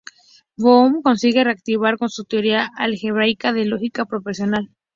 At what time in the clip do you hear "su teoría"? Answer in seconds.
2.09-2.67